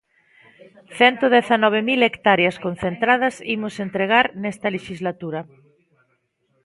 Cento 0.99 1.25
dezanove 1.35 1.79
mil 1.89 2.01
hectáreas 2.07 2.55
concentradas 2.65 3.35
imos 3.55 3.75
entregar 3.85 4.25
nesta 4.41 4.67
lexislatura. 4.75 5.41